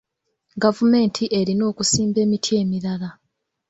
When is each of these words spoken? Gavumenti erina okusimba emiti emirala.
Gavumenti 0.63 1.23
erina 1.39 1.63
okusimba 1.71 2.17
emiti 2.25 2.51
emirala. 2.61 3.09